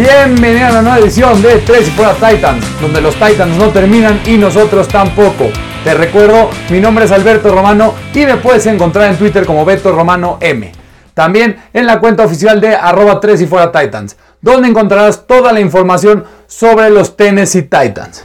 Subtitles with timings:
[0.00, 4.18] Bienvenido a la nueva edición de 3 y fuera Titans, donde los Titans no terminan
[4.24, 5.50] y nosotros tampoco.
[5.84, 9.92] Te recuerdo, mi nombre es Alberto Romano y me puedes encontrar en Twitter como Beto
[9.92, 10.72] Romano M.
[11.12, 15.60] También en la cuenta oficial de arroba 3 y fuera Titans, donde encontrarás toda la
[15.60, 18.24] información sobre los Tennessee Titans.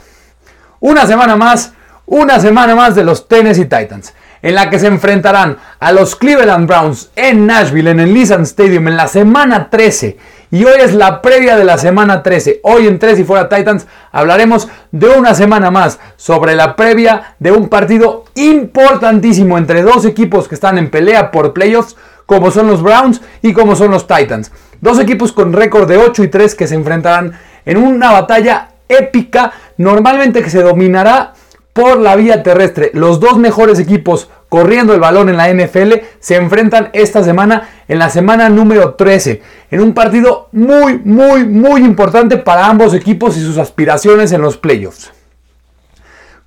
[0.80, 1.74] Una semana más,
[2.06, 6.68] una semana más de los Tennessee Titans en la que se enfrentarán a los Cleveland
[6.68, 10.16] Browns en Nashville, en el Nissan Stadium, en la semana 13.
[10.50, 12.60] Y hoy es la previa de la semana 13.
[12.62, 17.50] Hoy en 3 y fuera Titans hablaremos de una semana más sobre la previa de
[17.50, 21.96] un partido importantísimo entre dos equipos que están en pelea por playoffs,
[22.26, 24.52] como son los Browns y como son los Titans.
[24.80, 27.32] Dos equipos con récord de 8 y 3 que se enfrentarán
[27.64, 31.32] en una batalla épica, normalmente que se dominará
[31.72, 32.92] por la vía terrestre.
[32.94, 37.98] Los dos mejores equipos corriendo el balón en la NFL se enfrentan esta semana en
[37.98, 43.40] la semana número 13 en un partido muy muy muy importante para ambos equipos y
[43.40, 45.12] sus aspiraciones en los playoffs.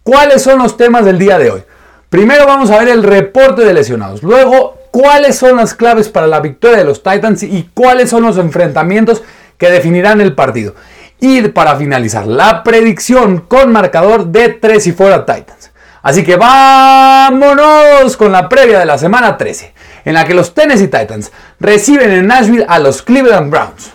[0.04, 1.64] ¿Cuáles son los temas del día de hoy?
[2.10, 4.24] Primero vamos a ver el reporte de lesionados.
[4.24, 8.38] Luego, cuáles son las claves para la victoria de los Titans y cuáles son los
[8.38, 9.22] enfrentamientos
[9.60, 10.74] que definirán el partido.
[11.20, 15.69] Y para finalizar, la predicción con marcador de 3 y fuera Titans.
[16.02, 19.74] Así que vámonos con la previa de la semana 13,
[20.06, 23.92] en la que los Tennessee Titans reciben en Nashville a los Cleveland Browns.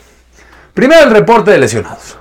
[0.74, 2.19] Primero el reporte de lesionados.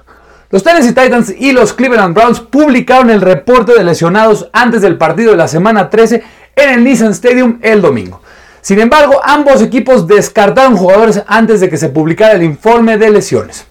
[0.52, 5.32] Los Tennessee Titans y los Cleveland Browns publicaron el reporte de lesionados antes del partido
[5.32, 6.24] de la semana 13
[6.56, 8.22] en el Nissan Stadium el domingo.
[8.62, 13.66] Sin embargo, ambos equipos descartaron jugadores antes de que se publicara el informe de lesiones.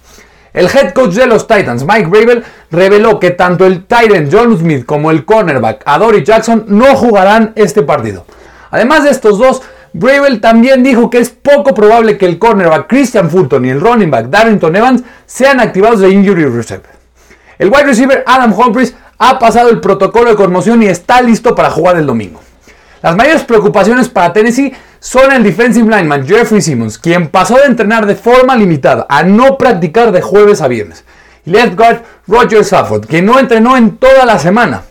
[0.52, 4.84] El head coach de los Titans, Mike Rabel, reveló que tanto el Titan John Smith
[4.84, 8.26] como el cornerback Adoree Jackson no jugarán este partido.
[8.70, 9.62] Además de estos dos,
[9.94, 14.10] Bravel también dijo que es poco probable que el cornerback Christian Fulton y el running
[14.10, 16.84] back Darrington Evans sean activados de injury reserve.
[17.58, 21.70] El wide receiver Adam Humphries ha pasado el protocolo de conmoción y está listo para
[21.70, 22.40] jugar el domingo.
[23.02, 28.06] Las mayores preocupaciones para Tennessee son el defensive lineman Jeffrey Simmons, quien pasó de entrenar
[28.06, 31.04] de forma limitada a no practicar de jueves a viernes,
[31.44, 34.82] y left guard Roger Safford, que no entrenó en toda la semana.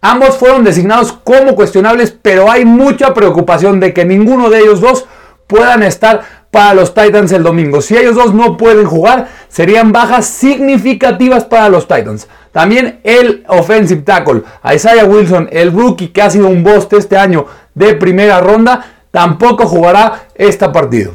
[0.00, 5.06] Ambos fueron designados como cuestionables, pero hay mucha preocupación de que ninguno de ellos dos
[5.48, 7.82] puedan estar para los Titans el domingo.
[7.82, 12.28] Si ellos dos no pueden jugar, serían bajas significativas para los Titans.
[12.50, 14.42] También el offensive tackle,
[14.74, 19.66] Isaiah Wilson, el rookie que ha sido un boss este año de primera ronda, tampoco
[19.66, 21.12] jugará este partido.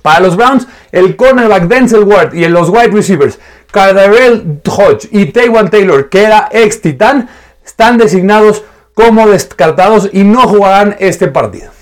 [0.00, 3.38] Para los Browns, el cornerback Denzel Ward y los wide receivers
[3.70, 7.28] Cardarell Hodge y Taywan Taylor, que era ex Titán,
[7.62, 8.64] están designados
[8.94, 11.74] como descartados y no jugarán este partido.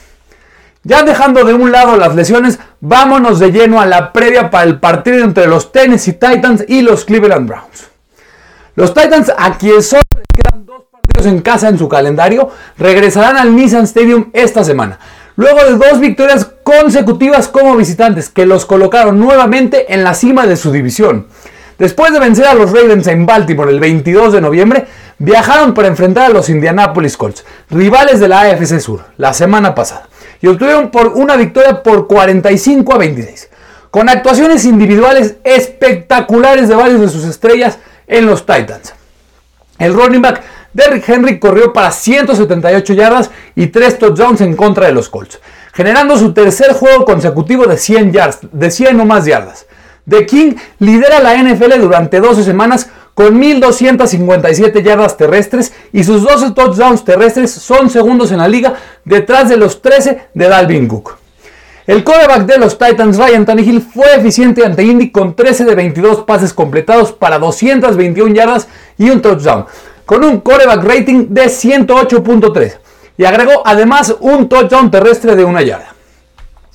[0.84, 4.80] Ya dejando de un lado las lesiones, vámonos de lleno a la previa para el
[4.80, 7.88] partido entre los Tennessee Titans y los Cleveland Browns.
[8.74, 10.02] Los Titans, a quien solo
[10.34, 14.98] quedan dos partidos en casa en su calendario, regresarán al Nissan Stadium esta semana,
[15.36, 20.56] luego de dos victorias consecutivas como visitantes que los colocaron nuevamente en la cima de
[20.56, 21.28] su división.
[21.78, 24.86] Después de vencer a los Ravens en Baltimore el 22 de noviembre,
[25.18, 30.08] viajaron para enfrentar a los Indianapolis Colts, rivales de la AFC Sur, la semana pasada
[30.42, 33.48] y obtuvieron por una victoria por 45 a 26,
[33.90, 37.78] con actuaciones individuales espectaculares de varios de sus estrellas
[38.08, 38.92] en los Titans.
[39.78, 40.42] El running back
[40.72, 45.40] Derrick Henry corrió para 178 yardas y 3 touchdowns en contra de los Colts,
[45.72, 49.66] generando su tercer juego consecutivo de 100, yards, de 100 o más yardas.
[50.08, 56.52] The King lidera la NFL durante 12 semanas con 1.257 yardas terrestres y sus 12
[56.52, 58.74] touchdowns terrestres son segundos en la liga
[59.04, 61.18] detrás de los 13 de Dalvin Cook.
[61.86, 66.22] El quarterback de los Titans, Ryan Tannehill, fue eficiente ante Indy con 13 de 22
[66.24, 69.66] pases completados para 221 yardas y un touchdown,
[70.06, 72.78] con un quarterback rating de 108.3
[73.16, 75.94] y agregó además un touchdown terrestre de una yarda.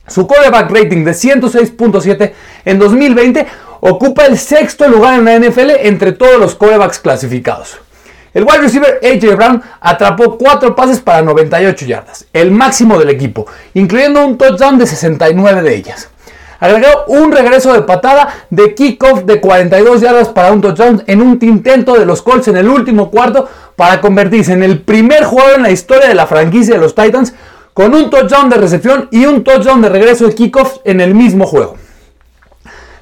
[0.08, 2.34] Su quarterback rating de 106.7
[2.66, 3.48] en 2020
[3.80, 7.80] ocupa el sexto lugar en la NFL entre todos los corebacks clasificados.
[8.34, 13.48] El wide receiver AJ Brown atrapó 4 pases para 98 yardas, el máximo del equipo,
[13.74, 16.10] incluyendo un touchdown de 69 de ellas.
[16.60, 21.38] Agregó un regreso de patada de kickoff de 42 yardas para un touchdown en un
[21.42, 25.64] intento de los Colts en el último cuarto para convertirse en el primer jugador en
[25.64, 27.34] la historia de la franquicia de los Titans
[27.74, 31.46] con un touchdown de recepción y un touchdown de regreso de kickoff en el mismo
[31.46, 31.76] juego.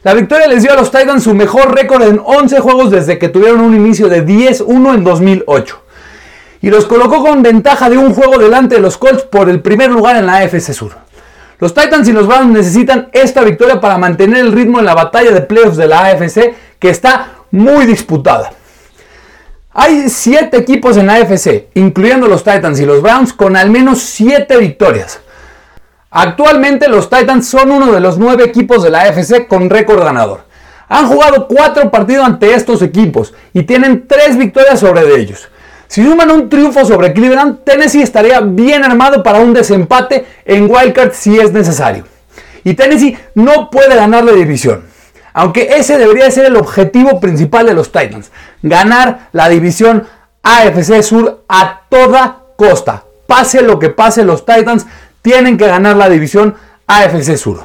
[0.06, 3.28] La victoria les dio a los Titans su mejor récord en 11 juegos desde que
[3.28, 5.82] tuvieron un inicio de 10-1 en 2008.
[6.62, 9.90] Y los colocó con ventaja de un juego delante de los Colts por el primer
[9.90, 10.92] lugar en la AFC Sur.
[11.58, 15.32] Los Titans y los Browns necesitan esta victoria para mantener el ritmo en la batalla
[15.32, 18.54] de playoffs de la AFC que está muy disputada.
[19.74, 24.02] Hay 7 equipos en la AFC, incluyendo los Titans y los Browns, con al menos
[24.02, 25.20] 7 victorias.
[26.18, 30.46] Actualmente los Titans son uno de los 9 equipos de la AFC con récord ganador.
[30.88, 35.50] Han jugado 4 partidos ante estos equipos y tienen 3 victorias sobre ellos.
[35.88, 41.12] Si suman un triunfo sobre Cleveland, Tennessee estaría bien armado para un desempate en Wildcard
[41.12, 42.06] si es necesario.
[42.64, 44.86] Y Tennessee no puede ganar la división.
[45.34, 48.32] Aunque ese debería ser el objetivo principal de los Titans.
[48.62, 50.08] Ganar la división
[50.44, 53.04] AFC Sur a toda costa.
[53.28, 54.86] Pase lo que pase, los Titans
[55.26, 56.54] tienen que ganar la división
[56.86, 57.64] AFC Sur.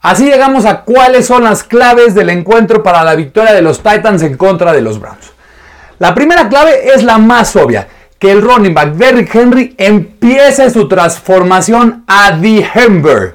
[0.00, 4.22] Así llegamos a cuáles son las claves del encuentro para la victoria de los Titans
[4.22, 5.32] en contra de los Browns.
[5.98, 7.88] La primera clave es la más obvia,
[8.18, 13.34] que el running back Derrick Henry empiece su transformación a The.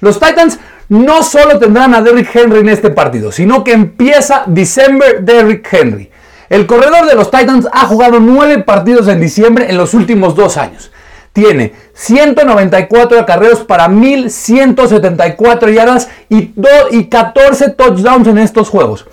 [0.00, 0.58] Los Titans
[0.90, 6.10] no solo tendrán a Derrick Henry en este partido, sino que empieza December Derrick Henry.
[6.50, 10.58] El corredor de los Titans ha jugado 9 partidos en diciembre en los últimos dos
[10.58, 10.90] años.
[11.32, 16.52] Tiene 194 acarreos para 1174 yardas y,
[16.90, 19.06] y 14 touchdowns en estos juegos.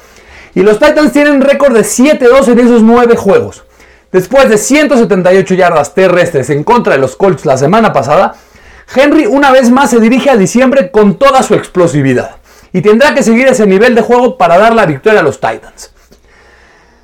[0.55, 3.63] Y los Titans tienen récord de 7-2 en esos 9 juegos.
[4.11, 8.35] Después de 178 yardas terrestres en contra de los Colts la semana pasada,
[8.93, 12.37] Henry una vez más se dirige a diciembre con toda su explosividad
[12.73, 15.91] y tendrá que seguir ese nivel de juego para dar la victoria a los Titans.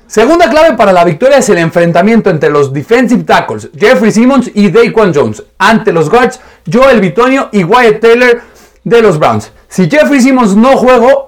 [0.06, 4.70] Segunda clave para la victoria es el enfrentamiento entre los defensive tackles Jeffrey Simmons y
[4.70, 6.40] Daquan Jones ante los guards
[6.72, 8.40] Joel Bitonio y Wyatt Taylor
[8.84, 9.50] de los Browns.
[9.68, 10.74] Si Jeffrey Simmons no,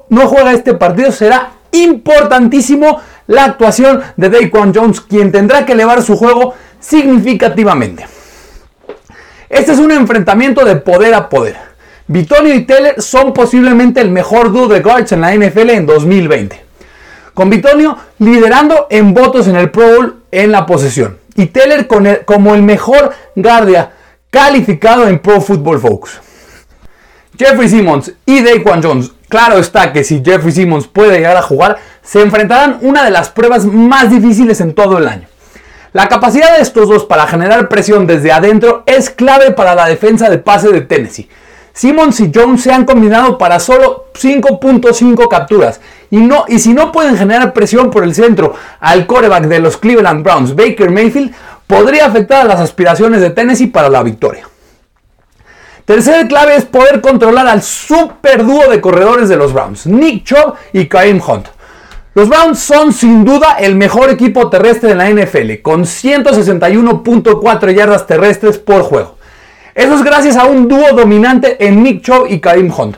[0.09, 6.01] no juega este partido será importantísimo la actuación de Daquan Jones, quien tendrá que elevar
[6.01, 8.07] su juego significativamente.
[9.49, 11.57] Este es un enfrentamiento de poder a poder.
[12.07, 16.68] Bitonio y Teller son posiblemente el mejor dúo de guards en la NFL en 2020.
[17.39, 21.19] Con Bitonio liderando en votos en el Pro Bowl en la posesión.
[21.37, 23.93] Y Teller como el mejor guardia
[24.29, 26.19] calificado en Pro Football Focus.
[27.39, 31.79] Jeffrey Simmons y Daquan Jones Claro está que si Jeffrey Simmons puede llegar a jugar,
[32.03, 35.29] se enfrentarán una de las pruebas más difíciles en todo el año.
[35.93, 40.29] La capacidad de estos dos para generar presión desde adentro es clave para la defensa
[40.29, 41.29] de pase de Tennessee.
[41.79, 45.81] Simmons y Jones se han combinado para solo 5.5 capturas
[46.11, 49.77] y, no, y si no pueden generar presión por el centro al coreback de los
[49.77, 51.33] Cleveland Browns, Baker Mayfield,
[51.69, 54.49] podría afectar a las aspiraciones de Tennessee para la victoria.
[55.85, 60.55] Tercera clave es poder controlar al super dúo de corredores de los Browns, Nick Chubb
[60.73, 61.47] y Kareem Hunt.
[62.15, 68.05] Los Browns son sin duda el mejor equipo terrestre de la NFL, con 161.4 yardas
[68.09, 69.18] terrestres por juego.
[69.79, 72.97] Eso es gracias a un dúo dominante en Nick Chubb y Kareem Hunt.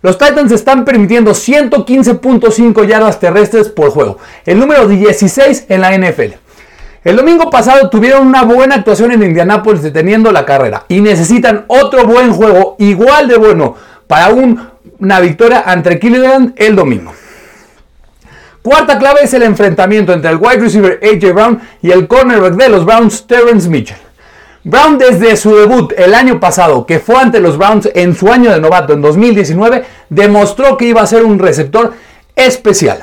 [0.00, 6.34] Los Titans están permitiendo 115.5 yardas terrestres por juego, el número 16 en la NFL.
[7.02, 12.06] El domingo pasado tuvieron una buena actuación en Indianápolis deteniendo la carrera y necesitan otro
[12.06, 13.74] buen juego igual de bueno
[14.06, 17.12] para una victoria ante Cleveland el domingo.
[18.62, 22.68] Cuarta clave es el enfrentamiento entre el wide receiver AJ Brown y el cornerback de
[22.68, 24.09] los Browns Terrence Mitchell.
[24.62, 28.50] Brown desde su debut el año pasado, que fue ante los Browns en su año
[28.50, 31.94] de novato en 2019, demostró que iba a ser un receptor
[32.36, 33.02] especial.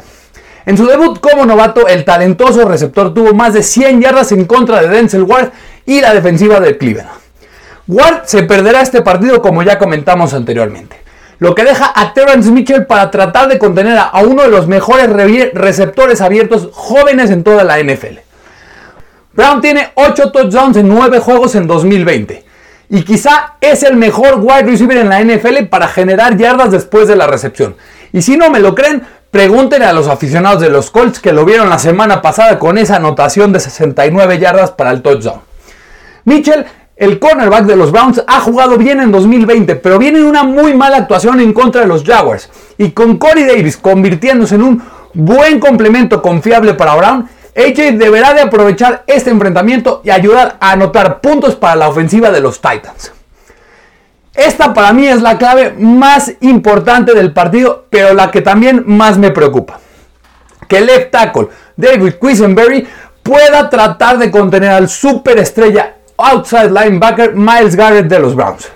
[0.68, 4.82] En su debut como novato, el talentoso receptor tuvo más de 100 yardas en contra
[4.82, 5.50] de Denzel Ward
[5.86, 7.10] y la defensiva de Cleveland.
[7.88, 10.98] Ward se perderá este partido como ya comentamos anteriormente,
[11.40, 15.10] lo que deja a Terrence Mitchell para tratar de contener a uno de los mejores
[15.54, 18.27] receptores abiertos jóvenes en toda la NFL.
[19.38, 22.44] Brown tiene 8 touchdowns en 9 juegos en 2020
[22.90, 27.16] y quizá es el mejor wide receiver en la NFL para generar yardas después de
[27.16, 27.78] la recepción.
[28.12, 31.44] Y si no me lo creen, Pregúntenle a los aficionados de los Colts que lo
[31.44, 35.42] vieron la semana pasada con esa anotación de 69 yardas para el touchdown.
[36.24, 36.66] Mitchell,
[36.96, 40.98] el cornerback de los Browns, ha jugado bien en 2020, pero viene una muy mala
[40.98, 42.50] actuación en contra de los Jaguars.
[42.78, 48.42] Y con Corey Davis convirtiéndose en un buen complemento confiable para Brown, AJ deberá de
[48.42, 53.12] aprovechar este enfrentamiento y ayudar a anotar puntos para la ofensiva de los Titans.
[54.36, 59.18] Esta para mí es la clave más importante del partido, pero la que también más
[59.18, 59.80] me preocupa.
[60.68, 62.88] Que el left tackle David Quisenberry
[63.24, 68.68] pueda tratar de contener al superestrella outside linebacker Miles Garrett de los Browns.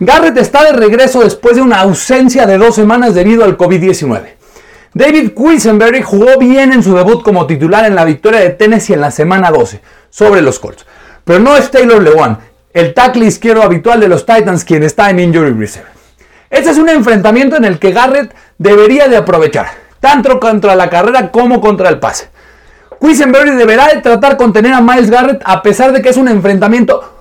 [0.00, 4.37] Garrett está de regreso después de una ausencia de dos semanas debido al COVID-19.
[4.94, 9.00] David Quisenberry jugó bien en su debut como titular en la victoria de Tennessee en
[9.00, 9.80] la semana 12
[10.10, 10.86] sobre los Colts.
[11.24, 12.38] Pero no es Taylor Lewan,
[12.72, 15.88] el tackle izquierdo habitual de los Titans, quien está en injury reserve.
[16.50, 19.66] Este es un enfrentamiento en el que Garrett debería de aprovechar,
[20.00, 22.28] tanto contra la carrera como contra el pase.
[23.00, 27.14] Quisenberry deberá de tratar contener a Miles Garrett a pesar de que es un enfrentamiento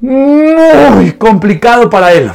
[0.00, 2.32] muy complicado para él.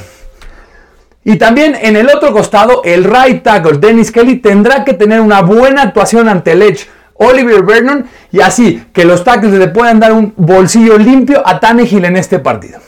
[1.28, 5.42] Y también en el otro costado, el right tackle Dennis Kelly tendrá que tener una
[5.42, 10.14] buena actuación ante el edge Oliver Vernon y así que los tackles le puedan dar
[10.14, 12.80] un bolsillo limpio a Tannehill en este partido.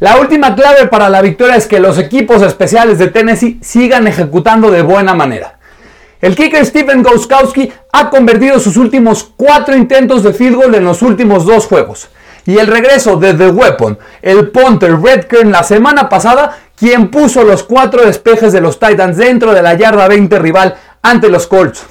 [0.00, 4.70] La última clave para la victoria es que los equipos especiales de Tennessee sigan ejecutando
[4.70, 5.58] de buena manera.
[6.22, 11.02] El kicker Stephen Gostkowski ha convertido sus últimos cuatro intentos de field goal en los
[11.02, 12.08] últimos dos juegos.
[12.48, 17.62] Y el regreso de The Weapon, el punter Redkern la semana pasada, quien puso los
[17.62, 21.84] cuatro despejes de los Titans dentro de la yarda 20 rival ante los Colts.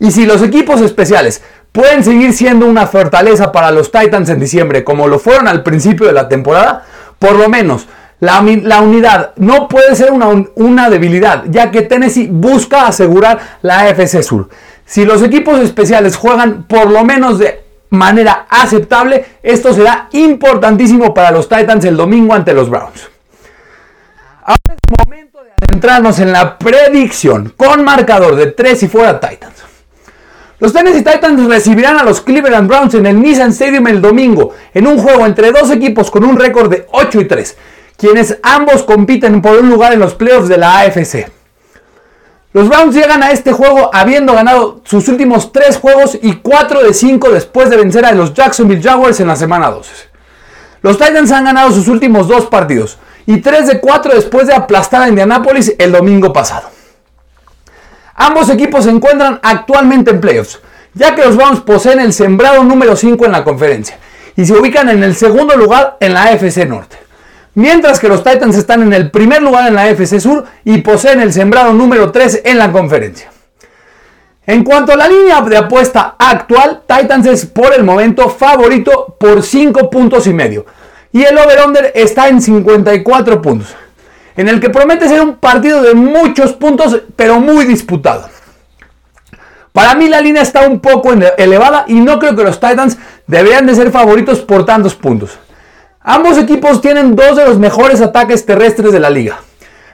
[0.00, 1.40] Y si los equipos especiales
[1.70, 6.08] pueden seguir siendo una fortaleza para los Titans en diciembre, como lo fueron al principio
[6.08, 6.84] de la temporada,
[7.20, 7.86] por lo menos
[8.18, 10.26] la, unidad no puede ser una,
[10.56, 14.48] una, debilidad, ya que Tennessee busca asegurar la AFC Sur.
[14.84, 21.30] Si los equipos especiales juegan por lo menos de manera aceptable, esto será importantísimo para
[21.30, 23.08] los Titans el domingo ante los Browns.
[24.42, 29.64] Ahora es momento de adentrarnos en la predicción con marcador de 3 y fuera Titans.
[30.58, 34.86] Los Tennessee Titans recibirán a los Cleveland Browns en el Nissan Stadium el domingo, en
[34.86, 37.56] un juego entre dos equipos con un récord de 8 y 3,
[37.98, 41.35] quienes ambos compiten por un lugar en los playoffs de la AFC.
[42.52, 46.94] Los Browns llegan a este juego habiendo ganado sus últimos 3 juegos y 4 de
[46.94, 49.90] 5 después de vencer a los Jacksonville Jaguars en la semana 12.
[50.82, 55.02] Los Titans han ganado sus últimos 2 partidos y 3 de 4 después de aplastar
[55.02, 56.70] a Indianapolis el domingo pasado.
[58.14, 60.60] Ambos equipos se encuentran actualmente en playoffs,
[60.94, 63.98] ya que los Browns poseen el sembrado número 5 en la conferencia
[64.36, 67.05] y se ubican en el segundo lugar en la AFC Norte.
[67.56, 71.20] Mientras que los Titans están en el primer lugar en la AFC Sur y poseen
[71.20, 73.30] el sembrado número 3 en la conferencia.
[74.46, 79.42] En cuanto a la línea de apuesta actual, Titans es por el momento favorito por
[79.42, 80.66] 5 puntos y medio.
[81.12, 83.74] Y el over-under está en 54 puntos
[84.36, 88.28] en el que promete ser un partido de muchos puntos, pero muy disputado.
[89.72, 93.66] Para mí la línea está un poco elevada y no creo que los Titans deberían
[93.66, 95.38] de ser favoritos por tantos puntos.
[96.08, 99.40] Ambos equipos tienen dos de los mejores ataques terrestres de la liga.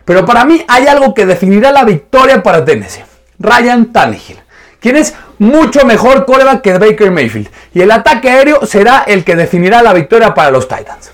[0.04, 3.02] Pero para mí hay algo que definirá la victoria para Tennessee.
[3.38, 4.38] Ryan Tannehill,
[4.78, 7.48] quien es mucho mejor coreback que Baker Mayfield.
[7.72, 11.12] Y el ataque aéreo será el que definirá la victoria para los Titans.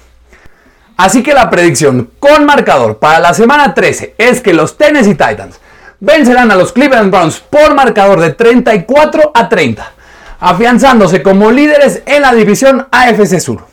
[0.97, 5.61] Así que la predicción con marcador para la semana 13 es que los Tennessee Titans
[6.01, 9.93] vencerán a los Cleveland Browns por marcador de 34 a 30,
[10.41, 13.65] afianzándose como líderes en la división AFC Sur.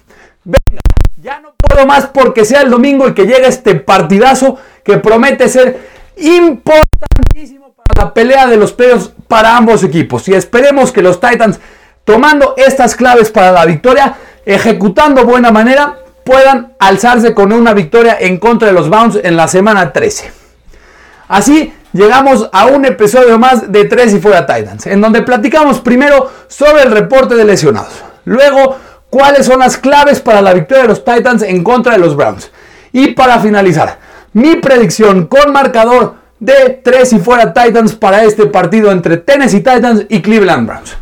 [0.43, 0.84] Venga,
[1.25, 5.49] ya no puedo más porque sea el domingo y que llegue este partidazo que promete
[5.49, 5.79] ser
[6.17, 10.27] importantísimo para la pelea de los playoffs para ambos equipos.
[10.27, 11.59] Y esperemos que los Titans,
[12.03, 14.15] tomando estas claves para la victoria,
[14.45, 19.47] ejecutando buena manera, puedan alzarse con una victoria en contra de los Browns en la
[19.47, 20.31] semana 13.
[21.27, 26.31] Así llegamos a un episodio más de Tres y Fuera Titans, en donde platicamos primero
[26.47, 28.77] sobre el reporte de lesionados, luego
[29.15, 32.51] cuáles son las claves para la victoria de los Titans en contra de los Browns.
[32.91, 33.97] Y para finalizar,
[34.33, 40.05] mi predicción con marcador de Tres y Fuera Titans para este partido entre Tennessee Titans
[40.09, 40.97] y Cleveland Browns.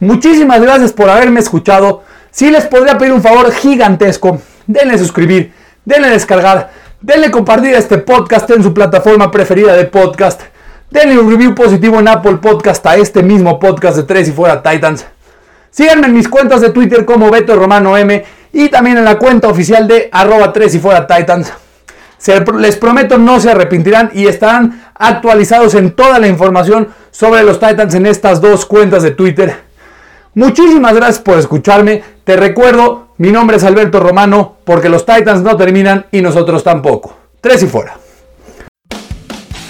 [0.00, 2.02] Muchísimas gracias por haberme escuchado.
[2.32, 5.52] Si les podría pedir un favor gigantesco, denle suscribir,
[5.84, 10.40] denle descargar, denle compartir este podcast en su plataforma preferida de podcast,
[10.90, 14.60] denle un review positivo en Apple Podcast a este mismo podcast de Tres y Fuera
[14.64, 15.06] Titans.
[15.72, 19.48] Síganme en mis cuentas de Twitter como Beto Romano M y también en la cuenta
[19.48, 21.50] oficial de arroba 3 y fuera Titans.
[22.58, 27.94] les prometo no se arrepentirán y estarán actualizados en toda la información sobre los Titans
[27.94, 29.56] en estas dos cuentas de Twitter.
[30.34, 32.04] Muchísimas gracias por escucharme.
[32.24, 37.16] Te recuerdo, mi nombre es Alberto Romano, porque los Titans no terminan y nosotros tampoco.
[37.40, 37.96] Tres y fuera.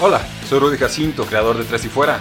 [0.00, 2.20] Hola, soy Rudy Jacinto, creador de Tres y Fuera.